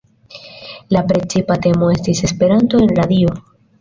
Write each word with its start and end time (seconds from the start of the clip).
La 0.95 1.03
precipa 1.11 1.57
temo 1.67 1.91
estis 1.99 2.23
"Esperanto 2.31 2.81
en 2.87 2.95
radio". 3.03 3.37